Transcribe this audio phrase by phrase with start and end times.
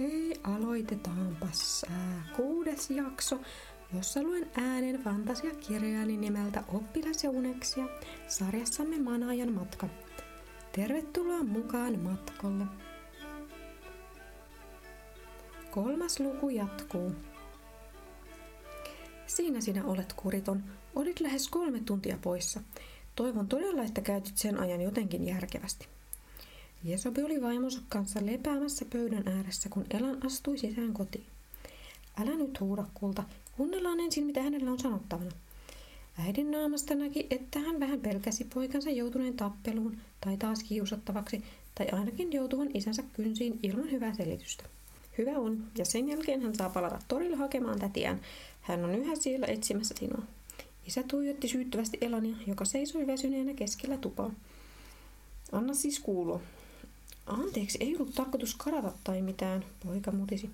[0.00, 1.84] Hei, aloitetaanpas
[2.36, 3.38] kuudes jakso,
[3.94, 7.84] jossa luen äänen fantasiakirjaani nimeltä Oppilas ja uneksia
[8.28, 9.88] sarjassamme Manaajan matka.
[10.72, 12.64] Tervetuloa mukaan matkalle.
[15.70, 17.12] Kolmas luku jatkuu.
[19.26, 20.64] Siinä sinä olet, Kuriton.
[20.94, 22.60] Olit lähes kolme tuntia poissa.
[23.16, 25.88] Toivon todella, että käytit sen ajan jotenkin järkevästi.
[26.84, 31.26] Jesobi oli vaimonsa kanssa lepäämässä pöydän ääressä, kun Elan astui sisään kotiin.
[32.20, 33.24] Älä nyt huuda, kulta.
[33.56, 35.30] Kuunnellaan ensin, mitä hänellä on sanottavana.
[36.18, 42.32] Äidin naamasta näki, että hän vähän pelkäsi poikansa joutuneen tappeluun tai taas kiusattavaksi, tai ainakin
[42.32, 44.64] joutuvan isänsä kynsiin ilman hyvää selitystä.
[45.18, 48.20] Hyvä on, ja sen jälkeen hän saa palata torille hakemaan tätiään.
[48.60, 50.22] Hän on yhä siellä etsimässä sinua.
[50.86, 54.30] Isä tuijotti syyttävästi Elania, joka seisoi väsyneenä keskellä tupaa.
[55.52, 56.40] Anna siis kuulua.
[57.30, 60.50] Anteeksi, ei ollut tarkoitus karata tai mitään, poika mutisi.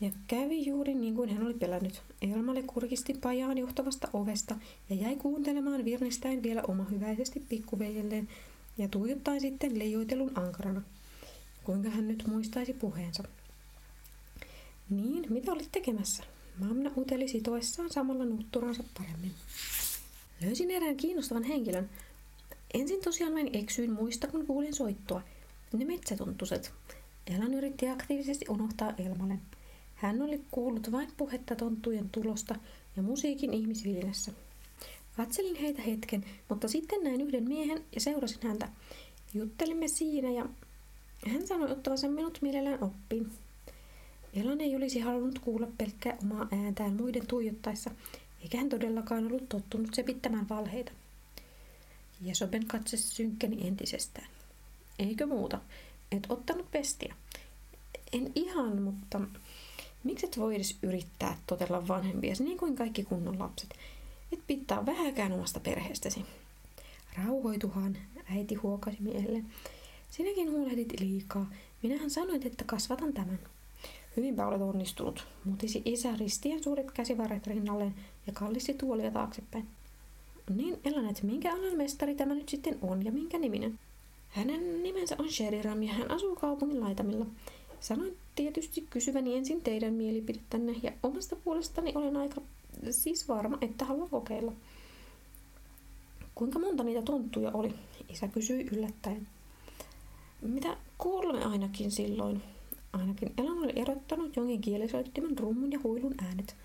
[0.00, 2.02] Ja kävi juuri niin kuin hän oli pelännyt.
[2.22, 4.56] Elmalle kurkisti pajaan johtavasta ovesta
[4.90, 8.28] ja jäi kuuntelemaan virnistäen vielä omahyväisesti pikkuveijelleen
[8.78, 10.82] ja tuijottaen sitten leijoitelun ankarana.
[11.64, 13.22] Kuinka hän nyt muistaisi puheensa?
[14.90, 16.22] Niin, mitä olit tekemässä?
[16.58, 19.32] Mamna uteli sitoessaan samalla nutturansa paremmin.
[20.44, 21.90] Löysin erään kiinnostavan henkilön.
[22.74, 25.22] Ensin tosiaan vain eksyin muista, kun kuulin soittoa–
[25.72, 26.72] ne metsätuntuset.
[27.36, 29.38] Elan yritti aktiivisesti unohtaa Elmalle.
[29.94, 32.54] Hän oli kuullut vain puhetta tonttujen tulosta
[32.96, 34.32] ja musiikin ihmisvilinässä.
[35.16, 38.68] Katselin heitä hetken, mutta sitten näin yhden miehen ja seurasin häntä.
[39.34, 40.46] Juttelimme siinä ja
[41.26, 43.30] hän sanoi ottavansa minut mielellään oppiin.
[44.34, 47.90] Elan ei olisi halunnut kuulla pelkkää omaa ääntään muiden tuijottaessa,
[48.42, 50.92] eikä hän todellakaan ollut tottunut sepittämään valheita.
[52.20, 54.37] Jesoben katse synkkeni entisestään.
[54.98, 55.60] Eikö muuta?
[56.12, 57.14] Et ottanut pestiä.
[58.12, 59.20] En ihan, mutta
[60.04, 63.74] miksi et voi edes yrittää totella vanhempia niin kuin kaikki kunnon lapset?
[64.32, 66.24] Et pitää vähäkään omasta perheestäsi.
[67.24, 67.96] Rauhoituhan,
[68.30, 69.44] äiti huokasi miehelle.
[70.10, 71.50] Sinäkin huolehdit liikaa.
[71.82, 73.38] Minähän sanoin, että kasvatan tämän.
[74.16, 77.94] Hyvinpä olet onnistunut, mutisi isä ristien suuret käsivarret rinnalleen
[78.26, 79.66] ja kallisti tuolia taaksepäin.
[80.54, 83.78] Niin Elanet, minkä alan mestari tämä nyt sitten on ja minkä niminen?
[84.28, 87.26] Hänen nimensä on Sheriram ja hän asuu kaupungin laitamilla.
[87.80, 92.40] Sanoin tietysti kysyväni ensin teidän mielipidettänne ja omasta puolestani olen aika
[92.90, 94.52] siis varma, että haluan kokeilla.
[96.34, 97.74] Kuinka monta niitä tonttuja oli?
[98.08, 99.26] Isä kysyi yllättäen.
[100.42, 102.42] Mitä kolme ainakin silloin?
[102.92, 106.56] Ainakin Elan oli erottanut jonkin kielisoittimen rummun ja huilun äänet.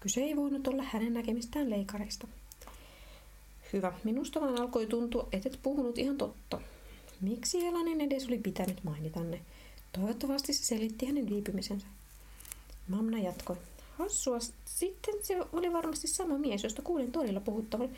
[0.00, 2.26] Kyse ei voinut olla hänen näkemistään leikareista.
[3.72, 6.60] Hyvä, minusta vaan alkoi tuntua, että et puhunut ihan totta.
[7.20, 9.40] Miksi Elanin edes oli pitänyt mainita ne?
[9.92, 11.86] Toivottavasti se selitti hänen viipymisensä.
[12.88, 13.56] Mamna jatkoi.
[13.98, 17.88] Hassua, sitten se oli varmasti sama mies, josta kuulin torilla puhuttavan.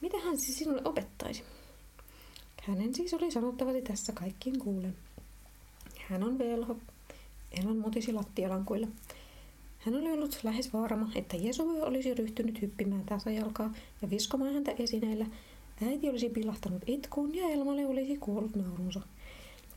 [0.00, 1.42] Mitä hän siis sinulle opettaisi?
[2.62, 4.96] Hänen siis oli sanottavasti tässä kaikkiin kuulen.
[6.08, 6.76] Hän on velho.
[7.62, 8.86] Elan mutisi lattialankuilla.
[9.78, 15.26] Hän oli ollut lähes varma, että Jesu olisi ryhtynyt hyppimään tasajalkaa ja viskomaan häntä esineillä,
[15.82, 19.00] Äiti olisi pilahtanut itkuun ja Elmalle olisi kuollut naurunsa.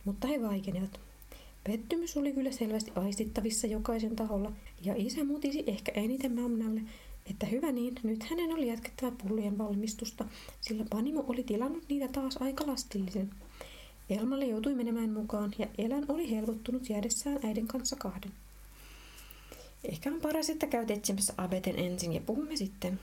[0.06, 1.00] Mutta he vaikenivat.
[1.63, 4.52] Pettymys oli kyllä selvästi aistittavissa jokaisen taholla,
[4.84, 6.81] ja isä mutisi ehkä eniten Mamnalle,
[7.31, 10.25] että hyvä niin, nyt hänen oli jatkettava pullojen valmistusta,
[10.62, 13.29] sillä Panimo oli tilannut niitä taas aika lastillisen.
[14.09, 18.31] Elmalle joutui menemään mukaan, ja Elän oli helpottunut jäädessään äidin kanssa kahden.
[19.84, 23.00] Ehkä on paras, että käyt etsimässä Abeten ensin ja puhumme sitten,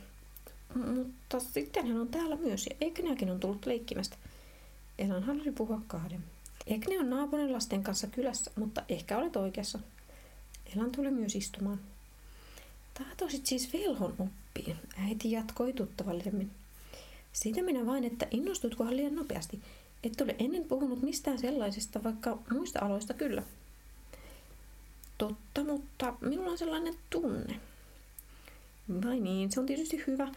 [0.74, 4.16] mutta sitten hän on täällä myös ja Ekneakin on tullut leikkimästä.
[4.98, 6.24] Elan halusi puhua kahden.
[6.66, 9.78] Ekne on naapurin lasten kanssa kylässä, mutta ehkä olet oikeassa.
[10.76, 11.80] Elan tuli myös istumaan.
[12.94, 16.50] Tahtoisit siis velhon oppiin, äiti jatkoi tuttavallisemmin.
[17.32, 19.60] Siitä minä vain, että innostutkohan liian nopeasti.
[20.04, 23.42] Et ole ennen puhunut mistään sellaisesta, vaikka muista aloista kyllä.
[25.18, 27.60] Totta, mutta minulla on sellainen tunne.
[29.04, 30.28] Vai niin, se on tietysti hyvä,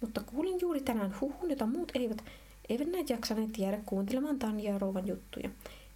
[0.00, 2.24] mutta kuulin juuri tänään huhun, jota muut eivät,
[2.68, 5.50] eivät näitä jaksaneet tiedä kuuntelemaan Tanja Rouvan juttuja.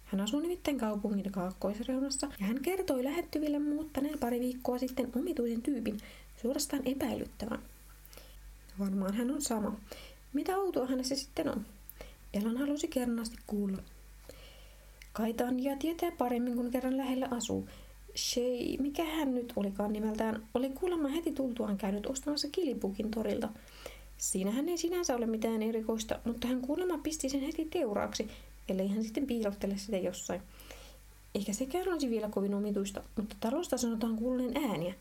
[0.05, 5.97] Hän asuu nimittäin kaupungin kaakkoisreunassa ja hän kertoi lähettyville muuttaneen pari viikkoa sitten omituisen tyypin,
[6.41, 7.59] suorastaan epäilyttävän.
[8.79, 9.79] Varmaan hän on sama.
[10.33, 11.65] Mitä outoa hänessä sitten on?
[12.33, 13.77] Elan halusi kernaasti kuulla.
[15.13, 17.67] Kai Tanja tietää paremmin, kun kerran lähellä asuu.
[18.17, 23.49] Shay, mikä hän nyt olikaan nimeltään, oli kuulemma heti tultuaan käynyt ostamassa kilipukin torilta.
[24.17, 28.27] Siinähän ei sinänsä ole mitään erikoista, mutta hän kuulemma pisti sen heti teuraaksi,
[28.69, 30.41] ellei hän sitten piilottele sitä jossain.
[31.35, 34.93] eikä sekään olisi vielä kovin omituista, mutta talosta sanotaan kuuluneen ääniä.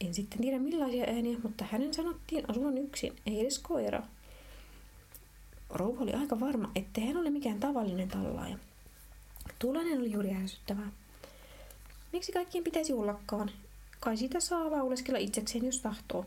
[0.00, 4.02] En sitten tiedä millaisia ääniä, mutta hänen sanottiin asuvan yksin, ei edes koira.
[5.70, 8.58] Rouva oli aika varma, ettei hän ole mikään tavallinen tallaaja.
[9.58, 10.90] Tuollainen oli juuri ärsyttävää.
[12.16, 13.50] Miksi kaikkien pitäisi ollakaan?
[14.00, 16.26] Kai sitä saa lauleskella itsekseen, jos tahtoo.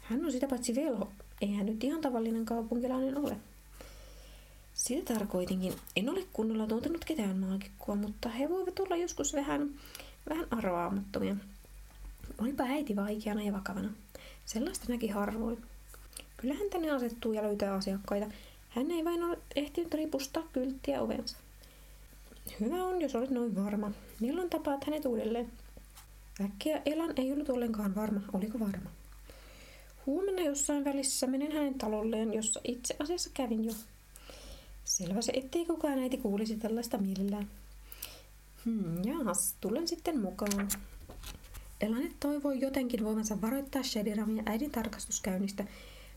[0.00, 1.12] Hän on sitä paitsi velho.
[1.40, 3.36] Ei hän nyt ihan tavallinen kaupunkilainen ole.
[4.74, 5.74] Sitä tarkoitinkin.
[5.96, 9.70] En ole kunnolla tuntenut ketään maagikkoa, mutta he voivat olla joskus vähän,
[10.28, 11.36] vähän arvaamattomia.
[12.38, 13.90] Olipa äiti vaikeana ja vakavana.
[14.44, 15.62] Sellaista näki harvoin.
[16.36, 18.26] Kyllähän tänne asettuu ja löytää asiakkaita.
[18.68, 21.36] Hän ei vain ole ehtinyt ripustaa kylttiä ovensa.
[22.60, 23.92] Hyvä on, jos olet noin varma.
[24.20, 25.52] Milloin tapaat hänet uudelleen?
[26.44, 28.90] Äkkiä Elan ei ollut ollenkaan varma, oliko varma.
[30.06, 33.72] Huomenna jossain välissä menen hänen talolleen, jossa itse asiassa kävin jo.
[34.84, 37.48] Selvä se, ettei kukaan äiti kuulisi tällaista mielellään.
[38.64, 40.68] Hmm, jaas, tulen sitten mukaan.
[41.80, 45.64] Elanet toivoi jotenkin voimansa varoittaa Shediramia äidin tarkastuskäynnistä,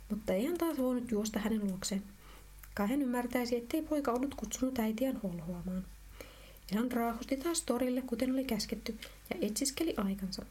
[0.09, 2.03] mutta ei hän taas voinut juosta hänen luokseen.
[2.73, 5.85] Kai hän ymmärtäisi, ettei poika ollut kutsunut äitiään holhoamaan.
[6.71, 8.97] Elan raahusti taas torille, kuten oli käsketty,
[9.29, 10.45] ja etsiskeli aikansa.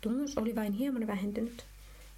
[0.00, 1.64] Tunnus oli vain hieman vähentynyt.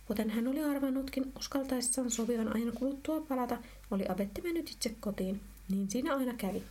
[0.06, 3.59] Kuten hän oli arvannutkin, uskaltaessaan sopivan ajan kuluttua palata,
[3.91, 5.41] oli Abetti mennyt itse kotiin.
[5.71, 6.62] Niin siinä aina kävi.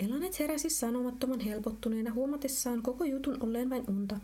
[0.00, 4.16] Elanet heräsi sanomattoman helpottuneena huomatessaan koko jutun olleen vain unta.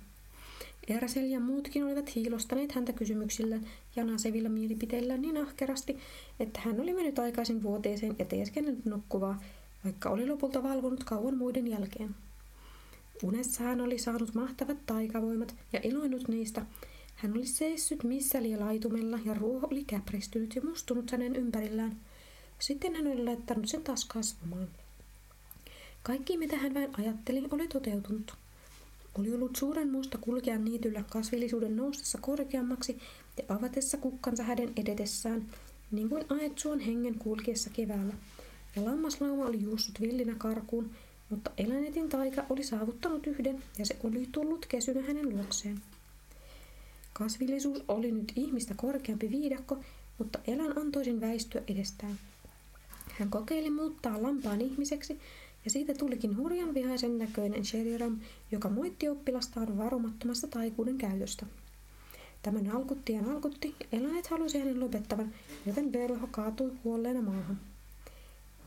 [0.88, 3.58] Ersel ja muutkin olivat hiilostaneet häntä kysymyksillä
[3.96, 5.98] ja nasevilla mielipiteillä niin ahkerasti,
[6.40, 9.42] että hän oli mennyt aikaisin vuoteeseen ja teeskennellyt nukkuvaa,
[9.84, 12.14] vaikka oli lopulta valvonut kauan muiden jälkeen.
[13.22, 16.66] Unessa hän oli saanut mahtavat taikavoimat ja iloinut niistä.
[17.14, 21.96] Hän oli seissyt missä liian laitumella ja ruoho oli käpristynyt ja mustunut hänen ympärillään.
[22.58, 24.68] Sitten hän oli laittanut sen taas kasvamaan.
[26.02, 28.34] Kaikki mitä hän vain ajatteli oli toteutunut.
[29.18, 32.98] Oli ollut suuren musta kulkea niityllä kasvillisuuden noustessa korkeammaksi
[33.38, 35.46] ja avatessa kukkansa häden edetessään,
[35.90, 38.14] niin kuin Aetsuon hengen kulkiessa keväällä.
[38.76, 40.90] Ja lammaslauma oli juossut villinä karkuun,
[41.30, 45.80] mutta Elanetin taika oli saavuttanut yhden ja se oli tullut kesynä hänen luokseen.
[47.12, 49.78] Kasvillisuus oli nyt ihmistä korkeampi viidakko,
[50.18, 52.18] mutta Elan antoi sen väistyä edestään.
[53.18, 55.20] Hän kokeili muuttaa lampaan ihmiseksi
[55.64, 58.18] ja siitä tulikin hurjan vihaisen näköinen Sheriram,
[58.52, 61.46] joka moitti oppilastaan varomattomasta taikuuden käytöstä.
[62.42, 65.34] Tämän alkutti ja alkutti, Elanet halusi hänen lopettavan,
[65.66, 67.60] joten Verho kaatui huolleena maahan.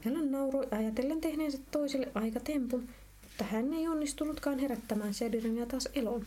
[0.06, 2.90] Elan nauroi ajatellen tehneensä toiselle aika tempun,
[3.24, 6.26] mutta hän ei onnistunutkaan herättämään Sheriramia taas eloon.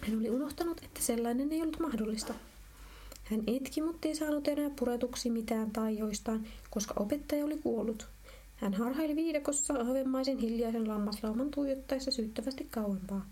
[0.00, 2.34] Hän oli unohtanut, että sellainen ei ollut mahdollista.
[3.24, 8.06] Hän itki, mutta ei saanut enää puretuksi mitään taijoistaan, koska opettaja oli kuollut.
[8.56, 13.26] Hän harhaili viidakossa ahvenmaisen hiljaisen lammaslauman tuijottaessa syyttävästi kauempaa.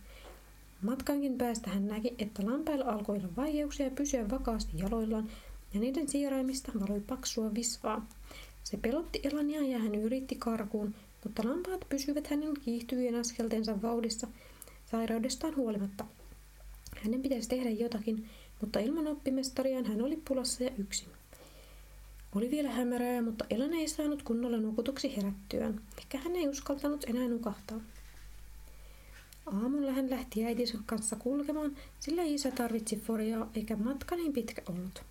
[0.82, 5.31] Matkankin päästä hän näki, että lampailla alkoi olla vaikeuksia pysyä vakaasti jaloillaan,
[5.75, 8.06] ja niiden sieraimista valoi paksua visvaa.
[8.70, 10.94] Se pelotti Elania ja hän yritti karkuun,
[11.25, 14.28] mutta lampaat pysyvät hänen kiihtyvien askeltensa vauhdissa
[14.90, 16.05] sairaudestaan huolimatta.
[16.96, 18.28] Hänen pitäisi tehdä jotakin,
[18.61, 21.08] mutta ilman oppimestariaan hän oli pulassa ja yksin.
[22.34, 25.81] Oli vielä hämärää, mutta Elana ei saanut kunnolla nukutuksi herättyään.
[25.99, 27.81] Ehkä hän ei uskaltanut enää nukahtaa.
[29.46, 35.10] Aamulla hän lähti äitinsä kanssa kulkemaan, sillä isä tarvitsi foriaa eikä matka niin pitkä ollut.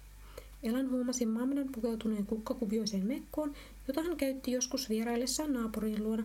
[0.64, 3.54] Elan huomasi Mamnan pukeutuneen kukkakuvioiseen mekkoon,
[3.88, 6.24] jota hän käytti joskus vieraillessaan naapurin luona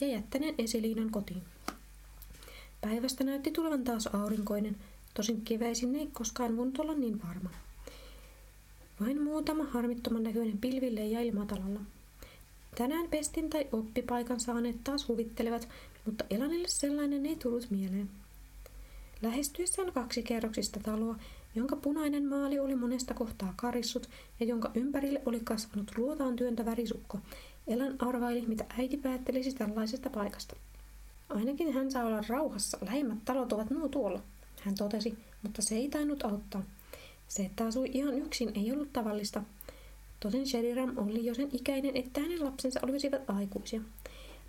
[0.00, 1.42] ja jättäneen esiliinan kotiin.
[2.80, 4.76] Päivästä näytti tulevan taas aurinkoinen,
[5.14, 7.50] tosin keväisin ei koskaan voinut olla niin varma.
[9.00, 11.80] Vain muutama harmittoman näköinen pilvi leijaili matalalla.
[12.74, 15.68] Tänään pestin tai oppipaikan saaneet taas huvittelevat,
[16.06, 18.10] mutta Elanille sellainen ei tullut mieleen.
[19.22, 21.16] Lähestyessään kaksi kerroksista taloa,
[21.56, 24.08] jonka punainen maali oli monesta kohtaa karissut
[24.40, 27.18] ja jonka ympärille oli kasvanut luotaan työntävä risukko,
[27.66, 30.56] Elan arvaili, mitä äiti päättelisi tällaisesta paikasta.
[31.28, 34.22] Ainakin hän saa olla rauhassa, lähimmät talot ovat nuo tuolla,
[34.60, 36.62] hän totesi, mutta se ei tainnut auttaa.
[37.28, 39.42] Se, että asui ihan yksin, ei ollut tavallista.
[40.20, 43.80] Tosin Sheriram oli jo sen ikäinen, että hänen lapsensa olisivat aikuisia.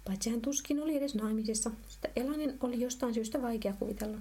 [0.05, 4.17] Paitsi hän tuskin oli edes naimisissa, sitä Elanin oli jostain syystä vaikea kuvitella.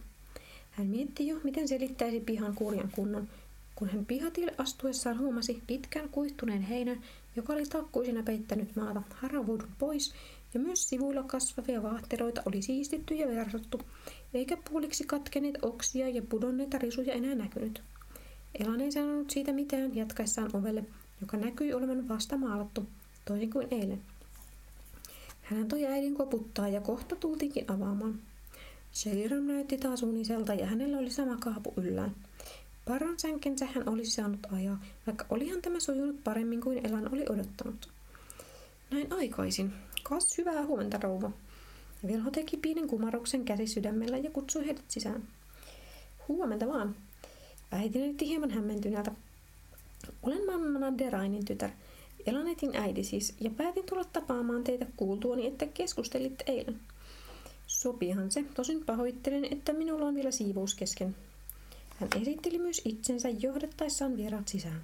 [0.76, 3.28] Hän mietti jo, miten selittäisi pihan kurjan kunnon,
[3.74, 7.00] kun hän pihatille astuessaan huomasi pitkän kuihtuneen heinän,
[7.36, 10.14] joka oli takkuisena peittänyt maata haravoidun pois,
[10.54, 13.80] ja myös sivuilla kasvavia vaahteroita oli siistitty ja versottu,
[14.34, 17.82] eikä puoliksi katkeneet oksia ja pudonneita risuja enää näkynyt.
[18.58, 20.84] Elan ei sanonut siitä mitään jatkaessaan ovelle,
[21.20, 22.86] joka näkyi olevan vasta maalattu,
[23.24, 24.02] toisin kuin eilen.
[25.42, 28.20] Hän toi äidin koputtaa ja kohta tultiinkin avaamaan.
[28.96, 32.16] Sheriram näytti taas uniselta ja hänellä oli sama kaapu yllään.
[32.84, 37.88] Paran sänkensä hän olisi saanut ajaa, vaikka olihan tämä sujunut paremmin kuin Elan oli odottanut.
[38.90, 39.72] Näin aikaisin.
[40.02, 41.30] Kas hyvää huomenta, rouva.
[42.06, 45.22] Velho teki pienen kumaruksen käsi sydämellä ja kutsui heidät sisään.
[46.28, 46.96] Huomenta vaan.
[47.72, 49.12] Äiti näytti hieman hämmentyneeltä.
[50.22, 51.70] Olen mammana Derainin tytär,
[52.26, 56.80] Elanetin äiti siis, ja päätin tulla tapaamaan teitä kuultuani, että keskustelitte eilen.
[57.66, 61.16] Sopihan se, tosin pahoittelen, että minulla on vielä siivous kesken.
[62.00, 64.82] Hän esitteli myös itsensä johdettaessaan vieraat sisään.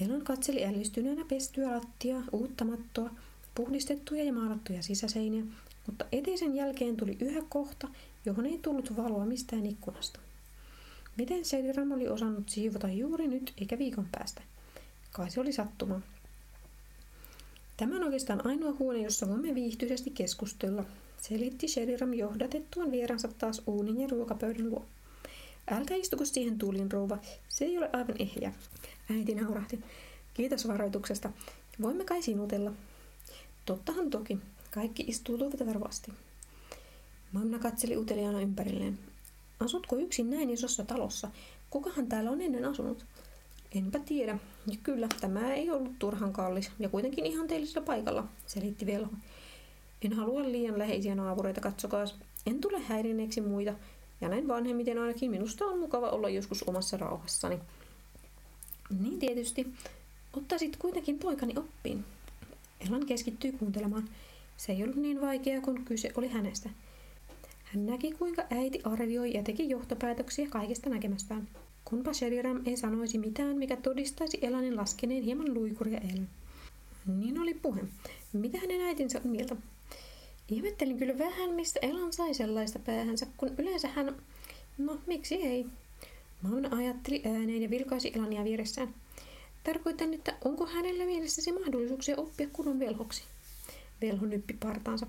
[0.00, 3.10] Elan katseli ällistyneenä pestyä lattia, uutta mattoa,
[3.54, 5.44] puhdistettuja ja maalattuja sisäseiniä,
[5.86, 7.88] mutta eteisen jälkeen tuli yhä kohta,
[8.24, 10.20] johon ei tullut valoa mistään ikkunasta.
[11.16, 14.42] Miten Seliram oli osannut siivota juuri nyt eikä viikon päästä?
[15.12, 16.00] Kai se oli sattuma.
[17.76, 20.84] Tämä on oikeastaan ainoa huone, jossa voimme viihtyisesti keskustella,
[21.20, 24.84] selitti Sheriram johdatettuaan vieransa taas uunin ja ruokapöydän luo.
[25.70, 28.52] Älkää istuko siihen tuulin rouva, se ei ole aivan ehjä.
[29.10, 29.80] Äiti naurahti.
[30.34, 31.32] Kiitos varoituksesta.
[31.82, 32.72] Voimme kai sinutella.
[33.66, 34.38] Tottahan toki.
[34.70, 36.12] Kaikki istuutuivat varmasti.
[37.32, 38.98] Mamna katseli uteliaana ympärilleen.
[39.60, 41.30] Asutko yksin näin isossa talossa?
[41.70, 43.04] Kukahan täällä on ennen asunut?
[43.74, 44.38] Enpä tiedä.
[44.66, 49.12] Ja kyllä, tämä ei ollut turhan kallis ja kuitenkin ihan teillisellä paikalla, selitti velho.
[50.02, 52.04] En halua liian läheisiä naapureita, katsokaa.
[52.46, 53.74] En tule häirinneeksi muita,
[54.20, 57.58] ja näin vanhemmiten ainakin minusta on mukava olla joskus omassa rauhassani.
[59.00, 59.66] Niin tietysti.
[60.32, 62.04] Ottaisit kuitenkin poikani oppiin.
[62.88, 64.08] Elan keskittyi kuuntelemaan.
[64.56, 66.70] Se ei ollut niin vaikeaa, kun kyse oli hänestä.
[67.64, 71.48] Hän näki, kuinka äiti arvioi ja teki johtopäätöksiä kaikesta näkemästään.
[71.84, 76.28] Kunpa Sheriram ei sanoisi mitään, mikä todistaisi Elanin laskeneen hieman luikuria eilen.
[77.06, 77.80] Niin oli puhe.
[78.32, 79.56] Mitä hänen äitinsä on mieltä?
[80.50, 84.16] Ihmettelin kyllä vähän, mistä Elan sai sellaista päähänsä, kun yleensä hän...
[84.78, 85.66] No, miksi ei?
[86.42, 88.94] Mauna ajatteli ääneen ja vilkaisi Elania vieressään.
[89.64, 93.22] Tarkoitan, että onko hänellä mielessäsi mahdollisuuksia oppia kunnon velhoksi?
[94.00, 95.06] Velho nyppi partaansa.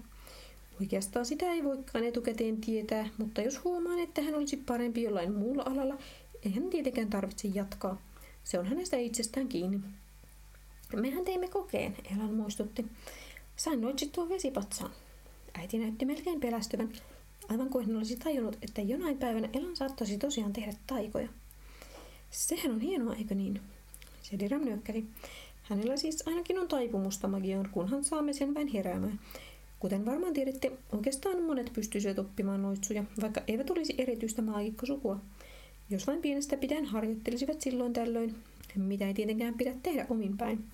[0.80, 5.64] Oikeastaan sitä ei voikaan etukäteen tietää, mutta jos huomaan, että hän olisi parempi jollain muulla
[5.64, 5.98] alalla,
[6.46, 8.02] ei hän tietenkään tarvitse jatkaa.
[8.44, 9.80] Se on hänestä itsestään kiinni.
[10.96, 12.86] Mehän teimme kokeen, Elan muistutti.
[13.56, 14.92] Sain noitsi tuon vesipatsaan.
[15.54, 16.90] Äiti näytti melkein pelästyvän,
[17.50, 21.28] aivan kuin hän olisi tajunnut, että jonain päivänä Elan saattaisi tosiaan tehdä taikoja.
[22.32, 23.62] Sehän on hienoa, eikö niin?
[24.22, 25.06] Sediram nyökkäli.
[25.64, 29.20] Hänellä siis ainakin on taipumusta magiaan, kunhan saamme sen vain heräämään.
[29.80, 35.20] Kuten varmaan tiedätte, oikeastaan monet pystyisivät oppimaan noitsuja, vaikka eivät olisi erityistä maagikkosukua.
[35.90, 38.36] Jos vain pienestä pitäen harjoittelisivat silloin tällöin,
[38.76, 40.66] mitä ei tietenkään pidä tehdä omin päin.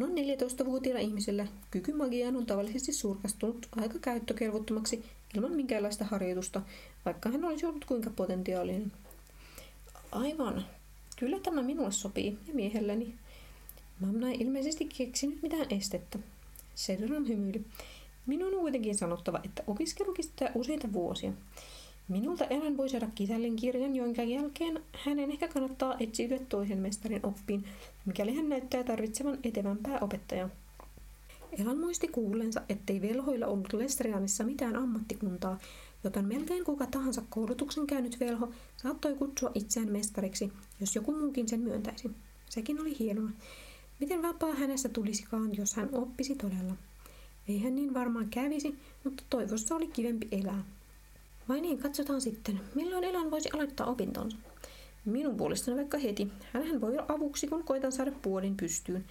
[0.00, 5.04] Noin 14-vuotiailla ihmisillä kyky magiaan on tavallisesti surkastunut aika käyttökelvottomaksi
[5.34, 6.62] ilman minkäänlaista harjoitusta,
[7.04, 8.92] vaikka hän olisi ollut kuinka potentiaalinen.
[10.12, 10.66] Aivan.
[11.18, 13.14] Kyllä tämä minulle sopii ja miehelleni.
[14.00, 16.18] Mamma ei ilmeisesti keksinyt mitään estettä.
[16.74, 17.64] Sedran hymyili.
[18.26, 21.32] Minun on kuitenkin sanottava, että opiskelu kestää useita vuosia.
[22.08, 27.64] Minulta Elan voi saada kisällin kirjan, jonka jälkeen hänen ehkä kannattaa etsiytyä toisen mestarin oppiin,
[28.06, 30.48] mikäli hän näyttää tarvitsevan etevämpää opettajaa.
[31.58, 35.58] Elan muisti kuullensa, ettei velhoilla ollut Lestrianissa mitään ammattikuntaa,
[36.04, 41.60] joten melkein kuka tahansa koulutuksen käynyt velho saattoi kutsua itseään mestariksi, jos joku muukin sen
[41.60, 42.10] myöntäisi.
[42.48, 43.30] Sekin oli hienoa.
[44.00, 46.74] Miten vapaa hänestä tulisikaan, jos hän oppisi todella?
[47.48, 50.64] Ei hän niin varmaan kävisi, mutta toivossa oli kivempi elää.
[51.50, 52.60] Vai niin, katsotaan sitten.
[52.74, 54.36] Milloin Elan voisi aloittaa opintonsa?
[55.04, 56.32] Minun puolestani vaikka heti.
[56.52, 59.04] Hänhän voi olla avuksi, kun koitan saada puolin pystyyn.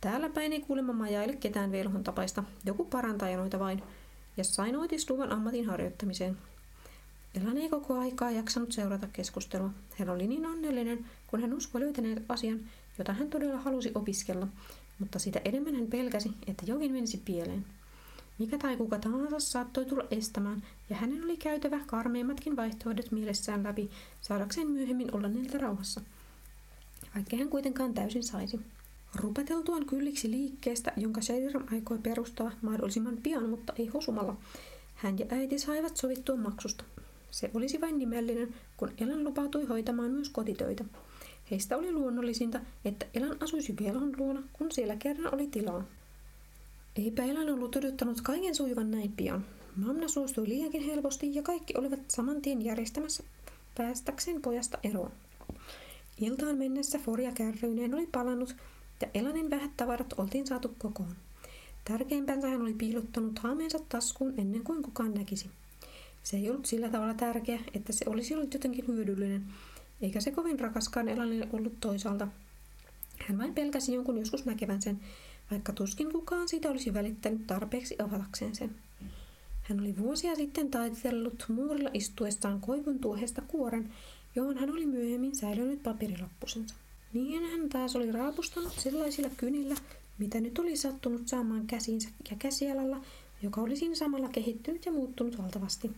[0.00, 2.44] Täällä päin ei kuulemma majaile ketään velhon tapaista.
[2.64, 3.82] Joku parantaja noita vain.
[4.36, 6.36] Ja sain oitisluvan ammatin harjoittamiseen.
[7.42, 9.70] Elan ei koko aikaa jaksanut seurata keskustelua.
[9.98, 12.60] Hän oli niin onnellinen, kun hän uskoi löytäneet asian,
[12.98, 14.48] jota hän todella halusi opiskella,
[14.98, 17.64] mutta sitä enemmän hän pelkäsi, että jokin menisi pieleen.
[18.38, 23.90] Mikä tai kuka tahansa saattoi tulla estämään, ja hänen oli käytävä karmeimmatkin vaihtoehdot mielessään läpi,
[24.20, 26.00] saadakseen myöhemmin olla niiltä rauhassa.
[27.14, 28.60] Vaikka hän kuitenkaan täysin saisi.
[29.14, 34.36] Rupateltuaan kylliksi liikkeestä, jonka Shadiram aikoi perustaa mahdollisimman pian, mutta ei hosumalla,
[34.94, 36.84] hän ja äiti saivat sovittua maksusta.
[37.30, 40.84] Se olisi vain nimellinen, kun Elan lupautui hoitamaan myös kotitöitä.
[41.50, 45.84] Heistä oli luonnollisinta, että Elan asuisi Velhon luona, kun siellä kerran oli tilaa.
[46.98, 49.44] Eipä Elan ollut odottanut kaiken sujuvan näin pian.
[49.76, 53.22] Mamna suostui liiankin helposti ja kaikki olivat saman tien järjestämässä
[53.76, 55.12] päästäkseen pojasta eroon.
[56.20, 58.56] Iltaan mennessä Forja kärryineen oli palannut
[59.00, 61.14] ja Elanin vähät tavarat oltiin saatu kokoon.
[61.84, 65.50] Tärkeimpänsä hän oli piilottanut haameensa taskuun ennen kuin kukaan näkisi.
[66.22, 69.44] Se ei ollut sillä tavalla tärkeä, että se olisi ollut jotenkin hyödyllinen,
[70.00, 72.28] eikä se kovin rakaskaan Elanille ollut toisaalta.
[73.18, 75.00] Hän vain pelkäsi jonkun joskus näkevän sen,
[75.50, 78.74] vaikka tuskin kukaan siitä olisi välittänyt tarpeeksi avatakseen sen.
[79.62, 83.92] Hän oli vuosia sitten taitellut muurilla istuessaan koivun tuohesta kuoren,
[84.34, 86.74] johon hän oli myöhemmin säilynyt paperilappusensa.
[87.12, 89.74] Niin hän taas oli raapustanut sellaisilla kynillä,
[90.18, 93.00] mitä nyt oli sattunut saamaan käsiinsä ja käsialalla,
[93.42, 95.90] joka oli siinä samalla kehittynyt ja muuttunut valtavasti.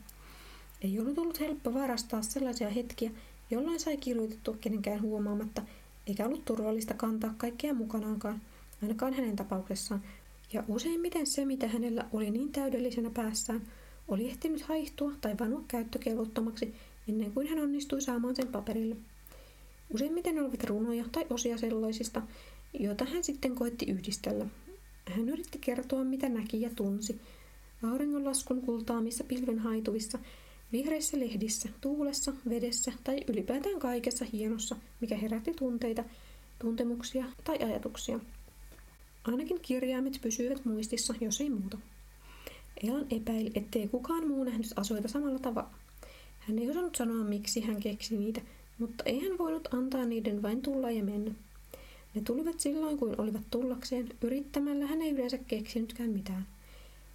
[0.82, 3.10] Ei ollut ollut helppo varastaa sellaisia hetkiä,
[3.50, 5.62] jolloin sai kirjoitettua kenenkään huomaamatta,
[6.06, 8.40] eikä ollut turvallista kantaa kaikkea mukanaankaan,
[8.82, 10.02] ainakaan hänen tapauksessaan,
[10.52, 13.62] ja useimmiten se, mitä hänellä oli niin täydellisenä päässään,
[14.08, 16.74] oli ehtinyt haihtua tai vanua käyttökelvottomaksi
[17.08, 18.96] ennen kuin hän onnistui saamaan sen paperille.
[19.94, 22.22] Useimmiten olivat runoja tai osia sellaisista,
[22.78, 24.46] joita hän sitten koitti yhdistellä.
[25.06, 27.20] Hän yritti kertoa, mitä näki ja tunsi.
[27.82, 30.18] Auringonlaskun kultaamissa pilven haituvissa,
[30.72, 36.04] vihreissä lehdissä, tuulessa, vedessä tai ylipäätään kaikessa hienossa, mikä herätti tunteita,
[36.58, 38.20] tuntemuksia tai ajatuksia.
[39.24, 41.78] Ainakin kirjaimet pysyivät muistissa, jos ei muuta.
[42.82, 45.70] Elan epäili, ettei kukaan muu nähnyt asioita samalla tavalla.
[46.40, 48.40] Hän ei osannut sanoa, miksi hän keksi niitä,
[48.78, 51.34] mutta ei hän voinut antaa niiden vain tulla ja mennä.
[52.14, 56.46] Ne tulivat silloin, kuin olivat tullakseen, yrittämällä hän ei yleensä keksinytkään mitään.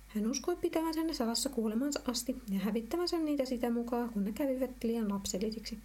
[0.07, 4.83] Hän uskoi pitävänsä ne salassa kuolemansa asti ja hävittävänsä niitä sitä mukaan, kun ne kävivät
[4.83, 5.77] liian lapsellisiksi.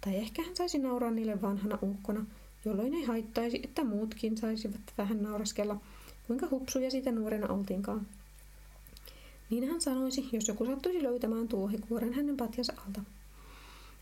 [0.00, 2.26] Tai ehkä hän saisi nauraa niille vanhana ukkona,
[2.64, 5.76] jolloin ei haittaisi, että muutkin saisivat vähän nauraskella,
[6.26, 8.06] kuinka hupsuja sitä nuorena oltiinkaan.
[9.50, 13.00] Niin hän sanoisi, jos joku sattuisi löytämään tuohikuoren hänen patjansa alta.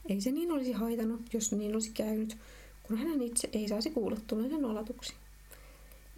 [0.09, 2.37] Ei se niin olisi haitannut, jos niin olisi käynyt,
[2.83, 5.13] kun hän itse ei saisi kuulla tulleensa nolatuksi.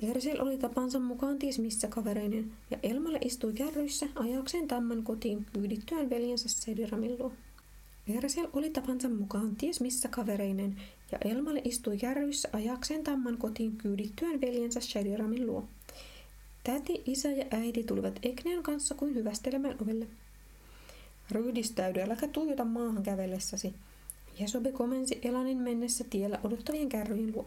[0.02, 6.10] Ersel oli tapansa mukaan ties missä kavereinen, ja Elmalle istui kärryissä ajakseen tamman kotiin kyydittyään
[6.10, 7.18] veljensä Sediramin
[8.08, 8.16] luo.
[8.18, 10.76] Ersel oli tapansa mukaan ties missä kavereinen,
[11.12, 15.68] ja Elmalle istui kärryissä ajakseen tamman kotiin kyydittyään veljensä Shadiramin luo.
[16.64, 20.06] Täti, isä ja äiti tulivat Eknean kanssa kuin hyvästelemään ovelle.
[21.30, 23.74] Ryhdistäydy, äläkä tuijota maahan kävellessäsi.
[24.38, 27.46] Jesobe komensi Elanin mennessä tiellä odottavien kärryjen luo.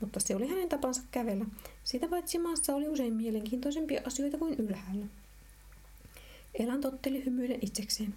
[0.00, 1.44] Mutta se oli hänen tapansa kävellä.
[1.84, 5.06] Sitä paitsi maassa oli usein mielenkiintoisempia asioita kuin ylhäällä.
[6.54, 8.14] Elan totteli hymyiden itsekseen.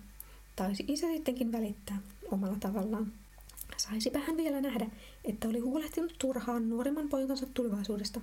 [0.59, 3.13] Taisi isä sittenkin välittää omalla tavallaan.
[3.77, 4.87] Saisipä hän vielä nähdä,
[5.25, 8.21] että oli huolehtinut turhaan nuoremman poikansa tulevaisuudesta.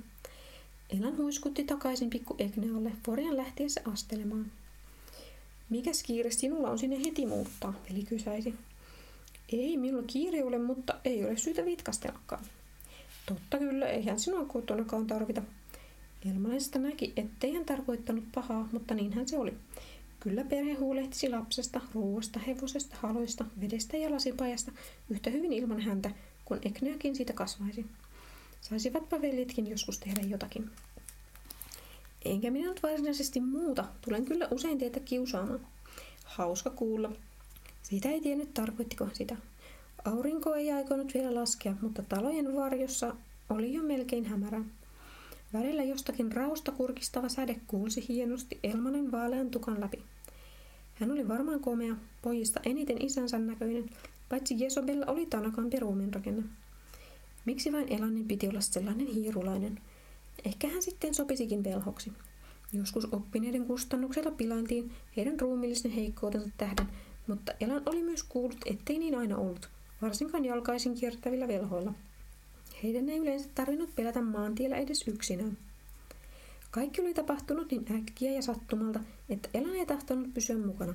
[0.91, 4.53] Elan huiskutti takaisin pikku Egnealle Forian lähtiessä astelemaan.
[5.71, 8.55] Mikäs kiire sinulla on sinne heti muuttaa, veli kysäisi.
[9.53, 12.45] Ei minulla kiire ole, mutta ei ole syytä vitkastellakaan.
[13.27, 15.43] Totta kyllä, eihän sinua kotonakaan tarvita.
[16.31, 19.55] Elmalaisesta näki, ettei hän tarkoittanut pahaa, mutta niinhän se oli.
[20.27, 24.73] Kyllä perhe huolehtisi lapsesta, ruoasta, hevosesta, haloista, vedestä ja lasipajasta
[25.11, 26.11] yhtä hyvin ilman häntä,
[26.45, 27.87] kun Ekneakin siitä kasvaisi.
[28.61, 30.71] Saisivatpa veljetkin joskus tehdä jotakin.
[32.25, 33.85] Enkä minä nyt varsinaisesti muuta.
[34.01, 35.67] Tulen kyllä usein teitä kiusaamaan.
[36.25, 37.13] Hauska kuulla.
[37.83, 39.37] Siitä ei tiennyt tarkoittiko sitä.
[40.05, 43.17] Aurinko ei aikonut vielä laskea, mutta talojen varjossa
[43.51, 44.65] oli jo melkein hämärä.
[45.53, 50.03] Välillä jostakin rausta kurkistava säde kuulsi hienosti Elmanen vaalean tukan läpi.
[51.01, 53.91] Hän oli varmaan komea, pojista eniten isänsä näköinen,
[54.29, 56.43] paitsi Jesobella oli tanakampi ruumiinrakenne.
[57.45, 59.81] Miksi vain Elanin piti olla sellainen hiirulainen?
[60.45, 62.13] Ehkä hän sitten sopisikin velhoksi.
[62.73, 66.87] Joskus oppineiden kustannuksella pilailtiin heidän ruumillisen heikkoutensa tähden,
[67.27, 69.69] mutta Elan oli myös kuullut, ettei niin aina ollut,
[70.03, 71.95] varsinkaan jalkaisin kiertävillä velhoilla.
[72.83, 75.59] Heidän ei yleensä tarvinnut pelätä maantiellä edes yksinään.
[76.77, 80.95] Kaikki oli tapahtunut niin äkkiä ja sattumalta, että Elan ei tahtonut pysyä mukana.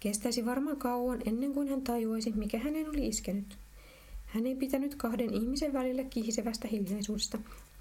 [0.00, 3.58] Kestäisi varmaan kauan ennen kuin hän tajuaisi, mikä hänen oli iskenyt.
[4.26, 7.38] Hän ei pitänyt kahden ihmisen välillä kihisevästä hiljaisuudesta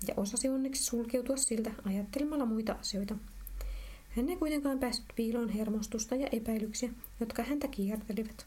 [0.07, 3.15] ja osasi onneksi sulkeutua siltä ajattelemalla muita asioita.
[4.09, 8.45] Hän ei kuitenkaan päässyt piiloon hermostusta ja epäilyksiä, jotka häntä kiertelivät.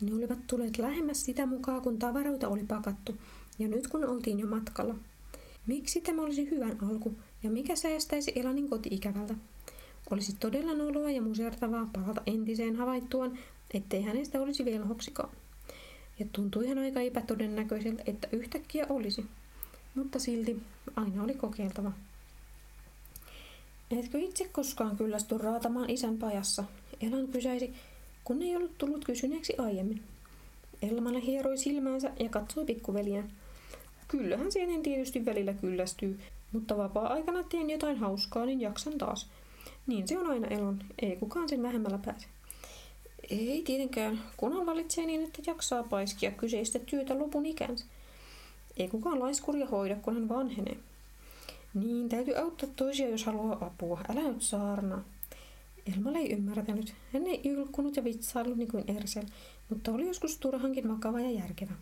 [0.00, 3.16] Ne olivat tulleet lähemmäs sitä mukaan, kun tavaroita oli pakattu,
[3.58, 4.94] ja nyt kun oltiin jo matkalla.
[5.66, 9.34] Miksi tämä olisi hyvän alku, ja mikä säästäisi Elanin koti-ikävältä?
[10.10, 13.38] Olisi todella noloa ja musertavaa palata entiseen havaittuaan,
[13.74, 15.30] ettei hänestä olisi velhoksikaan.
[16.18, 19.26] Ja tuntui ihan aika epätodennäköiseltä, että yhtäkkiä olisi.
[19.94, 20.62] Mutta silti
[20.96, 21.92] aina oli kokeiltava.
[23.90, 26.64] Etkö itse koskaan kyllästy raatamaan isän pajassa?
[27.00, 27.74] Elan kysäisi,
[28.24, 30.02] kun ei ollut tullut kysyneeksi aiemmin.
[30.82, 33.32] Elmalle hieroi silmäänsä ja katsoi pikkuveliään.
[34.08, 36.18] Kyllähän siihen tietysti välillä kyllästyy,
[36.52, 39.30] Mutta vapaa-aikana teen jotain hauskaa, niin jaksan taas.
[39.86, 42.26] Niin se on aina elon, ei kukaan sen vähemmällä pääse.
[43.30, 47.84] Ei tietenkään, kunhan valitsee niin, että jaksaa paiskia kyseistä työtä lopun ikänsä.
[48.76, 50.76] Ei kukaan laiskuria hoida, kun hän vanhenee.
[51.74, 54.00] Niin, täytyy auttaa toisia, jos haluaa apua.
[54.08, 55.04] Älä nyt saarna.
[55.94, 56.94] Elma ei ymmärtänyt.
[57.12, 59.24] Hän ei ylkkunut ja vitsaillut niin kuin Ersel,
[59.68, 61.72] mutta oli joskus turhankin vakava ja järkevä.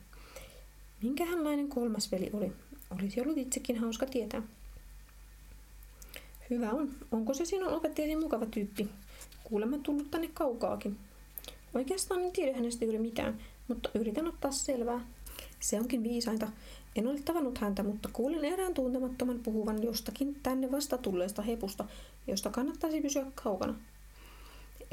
[1.02, 2.52] Minkähänlainen kolmas veli oli?
[2.90, 4.42] Olisi ollut itsekin hauska tietää.
[6.50, 6.90] Hyvä on.
[7.12, 8.88] Onko se sinun opettajasi mukava tyyppi?
[9.44, 10.98] Kuulemma tullut tänne kaukaakin.
[11.74, 15.06] Oikeastaan en tiedä hänestä juuri mitään, mutta yritän ottaa selvää.
[15.60, 16.48] Se onkin viisainta.
[16.96, 21.84] En ole tavannut häntä, mutta kuulin erään tuntemattoman puhuvan jostakin tänne vasta tulleesta hepusta,
[22.26, 23.74] josta kannattaisi pysyä kaukana.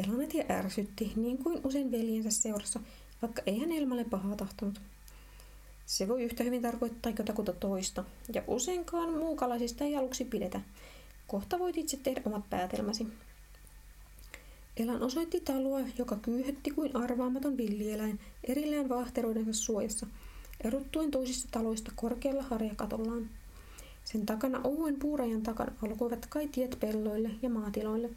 [0.08, 2.80] Elanetia ärsytti, niin kuin usein veljensä seurassa,
[3.22, 4.82] vaikka ei hän Elmalle pahaa tahtonut.
[5.86, 10.62] Se voi yhtä hyvin tarkoittaa jotakuta toista, ja useinkaan muukalaisista ei aluksi pidetä.
[11.28, 13.08] Kohta voit itse tehdä omat päätelmäsi.
[14.78, 20.08] Elan osoitti taloa, joka kyyhötti kuin arvaamaton villieläin erillään vaahteroidensa suojassa,
[20.64, 23.30] erottuen toisista taloista korkealla harjakatollaan.
[24.04, 28.10] Sen takana ohuen puurajan takana alkoivat kai tiet pelloille ja maatiloille.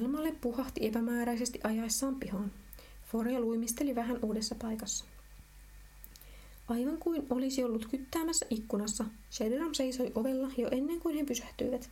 [0.00, 2.52] Elmalle puhahti epämääräisesti ajaessaan pihaan.
[3.12, 5.04] Foria luimisteli vähän uudessa paikassa.
[6.72, 11.90] Aivan kuin olisi ollut kyttäämässä ikkunassa, Shediram seisoi ovella jo ennen kuin he pysähtyivät.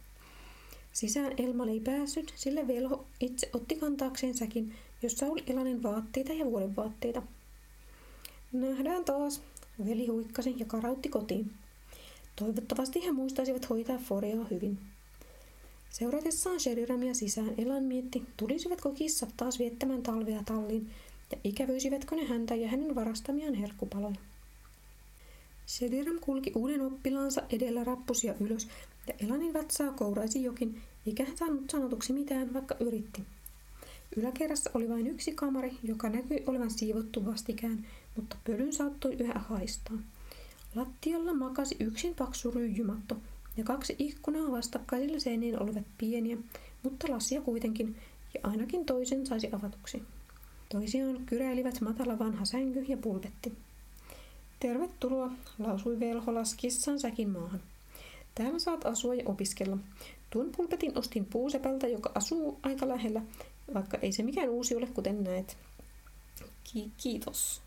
[0.93, 6.45] Sisään Elma ei päässyt, sillä velho itse otti kantaakseen säkin, jossa oli Elanin vaatteita ja
[6.45, 7.23] vuodenvaatteita.
[8.53, 9.43] Nähdään taas,
[9.87, 11.51] veli huikkasi ja karautti kotiin.
[12.37, 14.79] Toivottavasti he muistaisivat hoitaa Foriaa hyvin.
[15.91, 20.91] Seuratessaan Sheriramia sisään Elan mietti, tulisivatko kissat taas viettämään talvea talliin
[21.33, 24.30] ja ikävöisivätkö ne häntä ja hänen varastamiaan herkkupaloja.
[25.71, 28.69] Sheriram kulki uuden oppilaansa edellä rappusia ylös
[29.07, 33.23] ja Elanin vatsaa kouraisi jokin, eikä hän saanut sanotuksi mitään, vaikka yritti.
[34.17, 39.99] Yläkerrassa oli vain yksi kamari, joka näkyi olevan siivottu vastikään, mutta pölyn saattoi yhä haistaa.
[40.75, 43.17] Lattialla makasi yksin paksu ryijymatto,
[43.57, 46.37] ja kaksi ikkunaa vastakkaisilla seinillä olivat pieniä,
[46.83, 47.97] mutta lasia kuitenkin,
[48.35, 50.03] ja ainakin toisen saisi avatuksi.
[50.69, 53.53] Toisiaan kyräilivät matala vanha sänky ja pulpetti.
[54.61, 57.61] Tervetuloa, lausui velho laskissaan säkin maahan.
[58.35, 59.79] Täällä saat asua ja opiskella.
[60.31, 63.23] Tuon pulpetin ostin puusepältä, joka asuu aika lähellä,
[63.75, 65.57] vaikka ei se mikään uusi ole, kuten näet.
[66.65, 67.61] Ki- kiitos.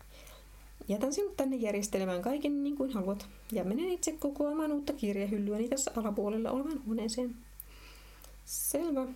[0.88, 5.90] Jätän sinut tänne järjestelemään kaiken niin kuin haluat, ja menen itse kokoamaan uutta kirjahyllyäni tässä
[5.96, 7.36] alapuolella olevan huoneeseen.
[8.44, 9.06] Selvä.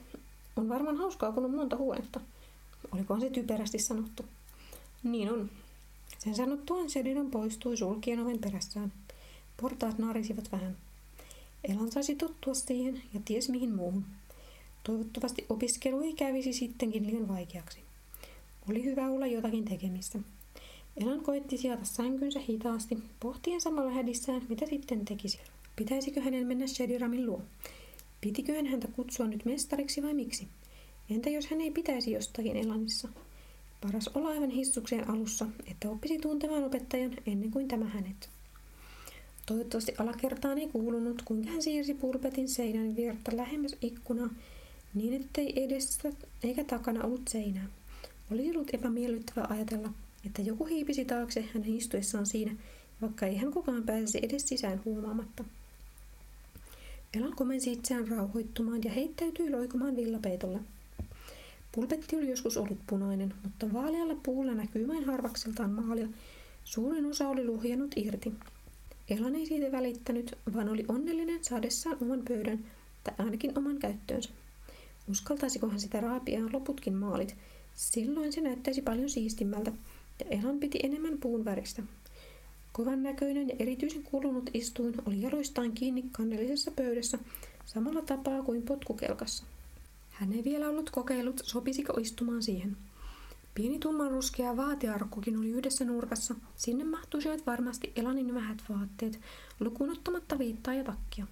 [0.56, 2.20] On varmaan hauskaa, kun on monta huonetta.
[2.92, 4.24] Olikohan se typerästi sanottu?
[5.02, 5.50] Niin on.
[6.18, 8.92] Sen sanottuaan Sedinon poistui sulkien oven perässään.
[9.60, 10.76] Portaat naarisivat vähän.
[11.64, 14.04] Elan saisi tottua siihen ja ties mihin muuhun.
[14.84, 17.78] Toivottavasti opiskelu ei kävisi sittenkin liian vaikeaksi.
[18.70, 20.18] Oli hyvä olla jotakin tekemistä.
[20.96, 25.38] Elan koetti sijata sänkynsä hitaasti, pohtien samalla hädissään, mitä sitten tekisi.
[25.76, 27.42] Pitäisikö hänen mennä Shediramin luo?
[28.20, 30.48] Pitikö häntä kutsua nyt mestariksi vai miksi?
[31.10, 33.08] Entä jos hän ei pitäisi jostakin Elanissa?
[33.80, 38.28] Paras olla aivan hissukseen alussa, että oppisi tuntemaan opettajan ennen kuin tämä hänet.
[39.46, 44.28] Toivottavasti alakertaan ei kuulunut, kuinka hän siirsi pulpetin seinän viertä lähemmäs ikkunaa,
[44.94, 46.12] niin ettei edessä
[46.42, 47.68] eikä takana ollut seinää.
[48.32, 49.92] Oli ollut epämiellyttävää ajatella,
[50.26, 52.56] että joku hiipisi taakse hänen istuessaan siinä,
[53.02, 55.44] vaikka ei hän kukaan pääsisi edes sisään huomaamatta.
[57.14, 60.58] Elan komensi itseään rauhoittumaan ja heittäytyi loikumaan villapeitolle.
[61.72, 66.08] Pulpetti oli joskus ollut punainen, mutta vaalealla puulla näkyy vain harvakseltaan maalia.
[66.64, 68.32] Suurin osa oli luhjennut irti.
[69.10, 72.64] Elan ei siitä välittänyt, vaan oli onnellinen saadessaan oman pöydän,
[73.04, 74.30] tai ainakin oman käyttöönsä.
[75.10, 77.36] Uskaltaisiko hän sitä raapia loputkin maalit?
[77.74, 79.72] Silloin se näyttäisi paljon siistimmältä,
[80.20, 81.82] ja Elan piti enemmän puun väristä.
[82.72, 87.18] Kovan näköinen ja erityisen kulunut istuin oli jaloistaan kiinni kannellisessa pöydässä
[87.66, 89.44] samalla tapaa kuin potkukelkassa.
[90.18, 92.76] Hän ei vielä ollut kokeillut, sopisiko istumaan siihen.
[93.54, 96.34] Pieni tumman ruskea vaatearkkukin oli yhdessä nurkassa.
[96.56, 99.20] Sinne mahtuisivat varmasti Elanin vähät vaatteet,
[99.60, 101.26] lukunottamatta viittaa ja takkia.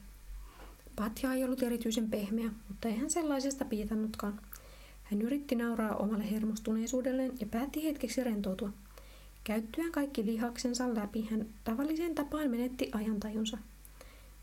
[0.96, 4.40] Patja ei ollut erityisen pehmeä, mutta eihän sellaisesta piitannutkaan.
[5.02, 8.70] Hän yritti nauraa omalle hermostuneisuudelleen ja päätti hetkeksi rentoutua.
[9.44, 13.58] Käyttyään kaikki lihaksensa läpi, hän tavalliseen tapaan menetti ajantajunsa.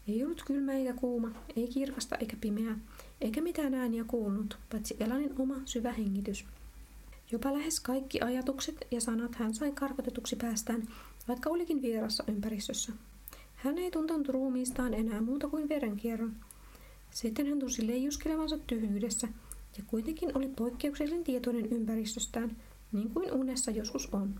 [0.08, 2.78] Ei ollut kylmä eikä kuuma, ei kirkasta eikä pimeää,
[3.22, 6.46] eikä mitään ääniä kuulunut, paitsi Elanin oma syvä hengitys.
[7.32, 10.88] Jopa lähes kaikki ajatukset ja sanat hän sai karkotetuksi päästään,
[11.28, 12.94] vaikka olikin vierassa ympäristössä.
[13.56, 16.36] Hän ei tuntenut ruumiistaan enää muuta kuin verenkierron.
[17.12, 19.28] Sitten hän tunsi leijuskelevansa tyhjyydessä
[19.78, 22.58] ja kuitenkin oli poikkeuksellisen tietoinen ympäristöstään,
[22.92, 24.36] niin kuin unessa joskus on.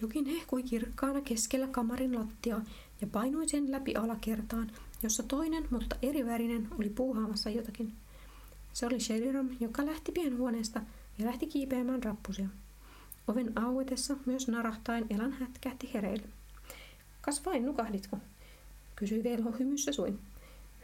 [0.00, 2.64] Jokin hehkui kirkkaana keskellä kamarin lattiaa
[3.00, 4.70] ja painui sen läpi alakertaan,
[5.04, 7.92] jossa toinen, mutta eri värinen, oli puuhaamassa jotakin.
[8.72, 10.80] Se oli Sheridan, joka lähti pienhuoneesta
[11.18, 12.48] ja lähti kiipeämään rappusia.
[13.28, 16.28] Oven auetessa myös narahtain Elan hätkähti hereille.
[17.20, 18.18] Kas vain, nukahditko?
[18.96, 20.18] Kysyi velho hymyssä suin.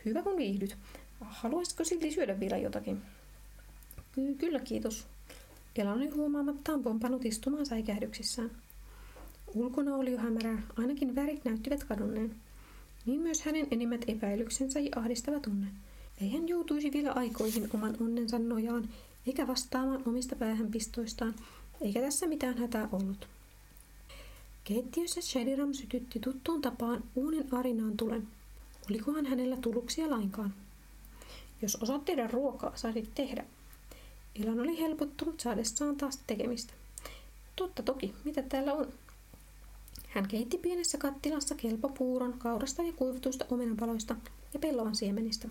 [0.04, 0.76] Hyvä kun viihdyt.
[1.20, 3.02] Haluaisitko silti syödä vielä jotakin?
[4.12, 5.06] Ky- kyllä, kiitos.
[5.76, 8.50] Elan oli huomaamattaan pompannut istumaan säikähdyksissään.
[9.54, 12.34] Ulkona oli jo hämärää, ainakin värit näyttivät kadonneen.
[13.06, 15.66] Niin myös hänen enimmät epäilyksensä ja ahdistava tunne.
[16.20, 18.88] Ei hän joutuisi vielä aikoihin oman onnensa nojaan,
[19.26, 21.34] eikä vastaamaan omista päähänpistoistaan,
[21.80, 23.28] eikä tässä mitään hätää ollut.
[24.64, 28.28] Keittiössä Shadiram sytytti tuttuun tapaan uunin arinaan tulen.
[28.90, 30.54] Olikohan hänellä tuluksia lainkaan?
[31.62, 33.44] Jos osaat tehdä ruokaa, saisit tehdä.
[34.34, 36.72] Ilan oli helpottunut saadessaan taas tekemistä.
[37.56, 38.88] Totta toki, mitä täällä on?
[40.10, 44.16] Hän keitti pienessä kattilassa kelpopuuron, kaurasta ja kuivatuista omenapaloista
[44.54, 45.48] ja pellavan siemenistä.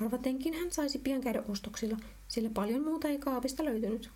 [0.00, 1.96] Arvatenkin hän saisi pian käydä ostoksilla,
[2.28, 4.10] sillä paljon muuta ei kaapista löytynyt.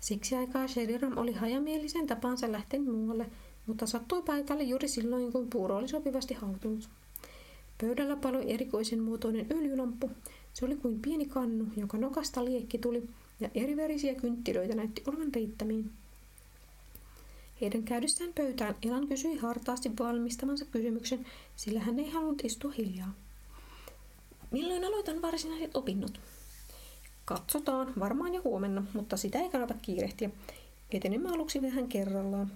[0.00, 3.26] Siksi aikaa Sheridan oli hajamielisen tapansa lähtenyt muualle,
[3.66, 6.88] mutta sattui paikalle juuri silloin, kun puuro oli sopivasti hautunut.
[7.80, 10.10] Pöydällä paloi erikoisen muotoinen öljylamppu.
[10.54, 13.08] Se oli kuin pieni kannu, jonka nokasta liekki tuli,
[13.40, 15.90] ja erivärisiä kynttilöitä näytti olevan riittämiin.
[17.60, 23.14] Heidän käydessään pöytään Elan kysyi hartaasti valmistamansa kysymyksen, sillä hän ei halunnut istua hiljaa.
[24.50, 26.20] Milloin aloitan varsinaiset opinnot?
[27.24, 30.30] Katsotaan, varmaan jo huomenna, mutta sitä ei kannata kiirehtiä.
[30.90, 32.52] Etenemme aluksi vähän kerrallaan.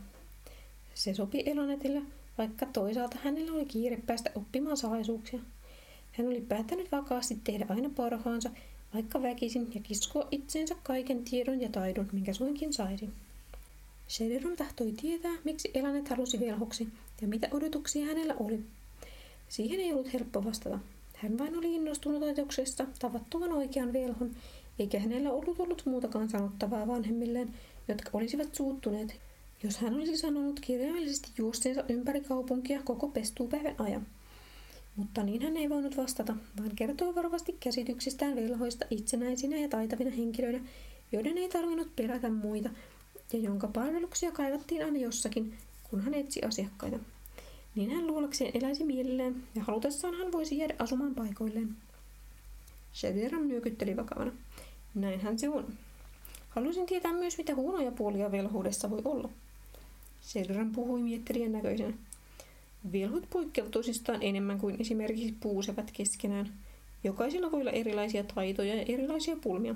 [0.95, 2.03] Se sopi Elonetille,
[2.39, 5.41] vaikka toisaalta hänellä oli kiire päästä oppimaan salaisuuksia.
[6.13, 8.51] Hän oli päättänyt vakaasti tehdä aina parhaansa,
[8.95, 13.09] vaikka väkisin, ja kiskoa itseensä kaiken tiedon ja taidon, minkä suinkin saisi.
[14.11, 16.89] Sheridan tahtoi tietää, miksi Elanet halusi velhoksi
[17.21, 18.61] ja mitä odotuksia hänellä oli.
[19.49, 20.79] Siihen ei ollut helppo vastata.
[21.15, 24.31] Hän vain oli innostunut ajatuksesta tavattoman oikean velhon,
[24.79, 27.55] eikä hänellä ollut ollut muutakaan sanottavaa vanhemmilleen,
[27.89, 29.21] jotka olisivat suuttuneet,
[29.63, 34.07] jos hän olisi sanonut kirjaimellisesti juosteensa ympäri kaupunkia koko pestuupäivän ajan.
[34.97, 40.61] Mutta niin hän ei voinut vastata, vaan kertoi varovasti käsityksistään velhoista itsenäisinä ja taitavina henkilöinä,
[41.13, 42.71] joiden ei tarvinnut pelätä muita,
[43.33, 45.55] ja jonka palveluksia kaivattiin aina jossakin,
[45.91, 46.99] kun hän etsi asiakkaita.
[47.75, 51.77] Niin hän luulakseen eläisi mielellään, ja halutessaan hän voisi jäädä asumaan paikoilleen.
[52.95, 54.33] Shediran nyökytteli vakavana.
[54.95, 55.67] Näinhän se on.
[56.49, 59.29] Haluaisin tietää myös, mitä huonoja puolia velhuudessa voi olla.
[60.23, 61.95] Shediran puhui miettirien näköisenä.
[62.93, 66.53] Velhut poikkeavat tosistaan enemmän kuin esimerkiksi puusevat keskenään.
[67.05, 69.75] Jokaisella voi olla erilaisia taitoja ja erilaisia pulmia.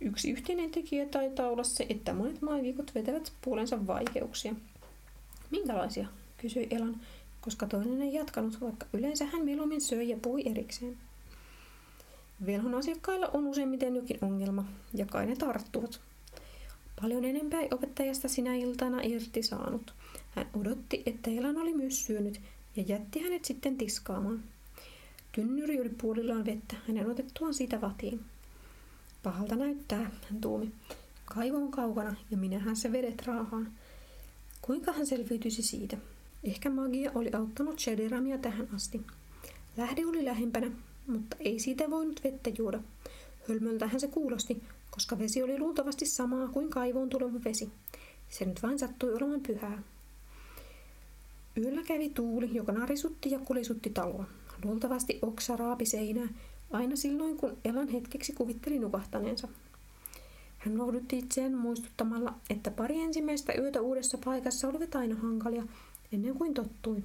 [0.00, 4.54] Yksi yhteinen tekijä taitaa olla se, että monet maivikot vetävät puolensa vaikeuksia.
[5.50, 6.06] Minkälaisia?
[6.36, 7.00] kysyi Elan,
[7.40, 10.96] koska toinen ei jatkanut, vaikka yleensä hän mieluummin söi ja puhui erikseen.
[12.46, 16.00] Velhon asiakkailla on useimmiten jokin ongelma, ja kai ne tarttuvat.
[17.00, 19.94] Paljon enempää opettajasta sinä iltana irti saanut.
[20.30, 22.40] Hän odotti, että Elan oli myös syönyt,
[22.76, 24.42] ja jätti hänet sitten tiskaamaan.
[25.32, 28.20] Tynnyri oli puolillaan vettä hänen otettuaan siitä vatiin.
[29.22, 30.72] Pahalta näyttää, hän tuumi.
[31.24, 33.72] Kaivo on kaukana ja minähän se vedet raahaan.
[34.62, 35.96] Kuinka hän selviytyisi siitä?
[36.44, 39.06] Ehkä magia oli auttanut Shediramia tähän asti.
[39.76, 40.70] Lähde oli lähempänä,
[41.06, 42.80] mutta ei siitä voinut vettä juoda.
[43.48, 47.70] Hölmöltähän se kuulosti, koska vesi oli luultavasti samaa kuin kaivoon tuleva vesi.
[48.28, 49.82] Se nyt vain sattui olemaan pyhää.
[51.56, 54.24] Yöllä kävi tuuli, joka narisutti ja kulisutti taloa.
[54.64, 56.28] Luultavasti oksa raapi seinää,
[56.70, 59.48] aina silloin kun Elan hetkeksi kuvitteli nukahtaneensa.
[60.58, 65.62] Hän lohdutti itseään muistuttamalla, että pari ensimmäistä yötä uudessa paikassa olivat aina hankalia,
[66.12, 67.04] ennen kuin tottui.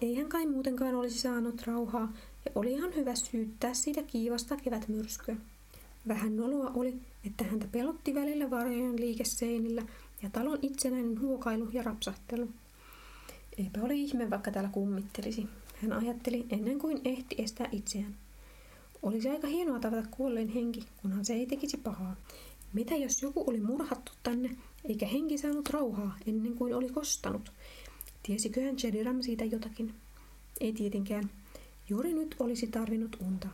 [0.00, 2.12] Ei hän kai muutenkaan olisi saanut rauhaa,
[2.44, 5.36] ja oli ihan hyvä syyttää siitä kiivasta kevätmyrskyä.
[6.08, 6.94] Vähän noloa oli,
[7.26, 9.82] että häntä pelotti välillä varjojen liikeseinillä
[10.22, 12.48] ja talon itsenäinen huokailu ja rapsahtelu.
[13.58, 15.46] Eipä ole ihme, vaikka täällä kummittelisi,
[15.84, 18.16] hän ajatteli ennen kuin ehti estää itseään.
[19.02, 22.16] Olisi aika hienoa tavata kuolleen henki, kunhan se ei tekisi pahaa.
[22.72, 27.52] Mitä jos joku oli murhattu tänne, eikä henki saanut rauhaa ennen kuin oli kostanut?
[28.22, 29.94] Tiesiköhän Jediram siitä jotakin?
[30.60, 31.30] Ei tietenkään.
[31.88, 33.48] Juuri nyt olisi tarvinnut unta.